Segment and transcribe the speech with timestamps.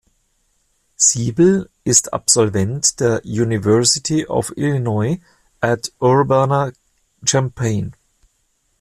[0.97, 5.19] Siebel ist Absolvent der University of Illinois
[5.59, 7.93] at Urbana-Champaign.